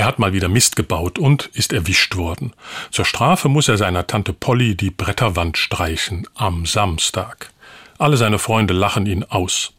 [0.00, 2.54] Er hat mal wieder Mist gebaut und ist erwischt worden.
[2.90, 7.50] Zur Strafe muss er seiner Tante Polly die Bretterwand streichen am Samstag.
[7.98, 9.74] Alle seine Freunde lachen ihn aus.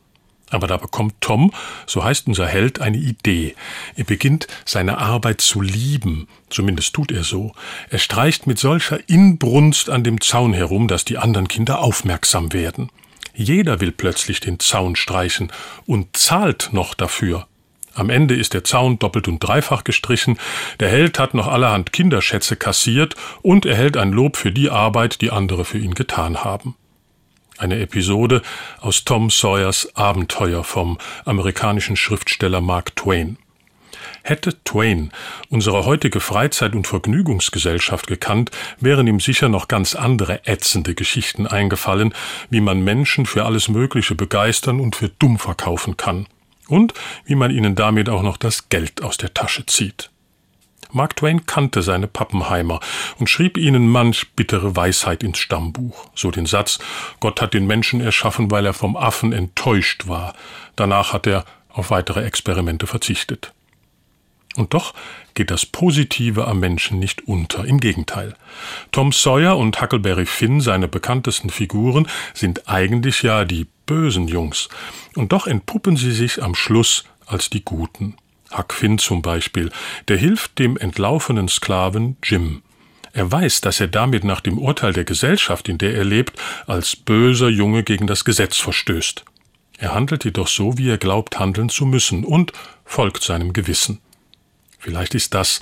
[0.52, 1.52] Aber da bekommt Tom,
[1.88, 3.56] so heißt unser Held, eine Idee.
[3.96, 7.54] Er beginnt seine Arbeit zu lieben, zumindest tut er so.
[7.90, 12.92] Er streicht mit solcher Inbrunst an dem Zaun herum, dass die anderen Kinder aufmerksam werden.
[13.34, 15.52] Jeder will plötzlich den Zaun streichen
[15.88, 17.48] und zahlt noch dafür.
[17.94, 20.38] Am Ende ist der Zaun doppelt und dreifach gestrichen,
[20.80, 25.32] der Held hat noch allerhand Kinderschätze kassiert und erhält ein Lob für die Arbeit, die
[25.32, 26.76] andere für ihn getan haben.
[27.58, 28.42] Eine Episode
[28.80, 33.38] aus Tom Sawyers Abenteuer vom amerikanischen Schriftsteller Mark Twain.
[34.24, 35.12] Hätte Twain
[35.50, 42.14] unsere heutige Freizeit- und Vergnügungsgesellschaft gekannt, wären ihm sicher noch ganz andere ätzende Geschichten eingefallen,
[42.50, 46.26] wie man Menschen für alles Mögliche begeistern und für dumm verkaufen kann
[46.72, 46.94] und
[47.26, 50.10] wie man ihnen damit auch noch das Geld aus der Tasche zieht.
[50.94, 52.80] Mark Twain kannte seine Pappenheimer
[53.18, 56.80] und schrieb ihnen manch bittere Weisheit ins Stammbuch, so den Satz
[57.20, 60.34] Gott hat den Menschen erschaffen, weil er vom Affen enttäuscht war,
[60.76, 63.54] danach hat er auf weitere Experimente verzichtet.
[64.58, 64.94] Und doch
[65.34, 68.36] geht das Positive am Menschen nicht unter, im Gegenteil.
[68.92, 74.70] Tom Sawyer und Huckleberry Finn, seine bekanntesten Figuren, sind eigentlich ja die bösen Jungs,
[75.16, 78.16] und doch entpuppen sie sich am Schluss als die Guten.
[78.58, 79.70] Huck Finn zum Beispiel,
[80.08, 82.62] der hilft dem entlaufenen Sklaven Jim.
[83.12, 86.96] Er weiß, dass er damit nach dem Urteil der Gesellschaft, in der er lebt, als
[86.96, 89.26] böser Junge gegen das Gesetz verstößt.
[89.78, 92.54] Er handelt jedoch so, wie er glaubt handeln zu müssen, und
[92.86, 94.00] folgt seinem Gewissen.
[94.80, 95.60] Vielleicht ist das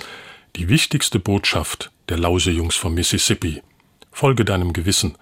[0.54, 3.60] die wichtigste Botschaft der Lausejungs vom Mississippi.
[4.12, 5.16] Folge deinem Gewissen,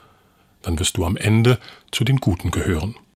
[0.62, 1.58] dann wirst du am Ende
[1.90, 2.96] zu den Guten gehören.